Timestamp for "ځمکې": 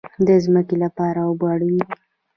0.45-0.75